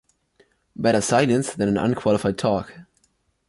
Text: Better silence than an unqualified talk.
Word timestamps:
Better 0.75 0.99
silence 0.99 1.53
than 1.53 1.67
an 1.67 1.77
unqualified 1.77 2.35
talk. 2.35 2.73